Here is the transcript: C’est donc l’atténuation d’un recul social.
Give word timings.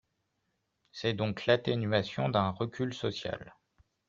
C’est 0.91 1.13
donc 1.13 1.45
l’atténuation 1.45 2.27
d’un 2.27 2.49
recul 2.49 2.91
social. 2.91 3.53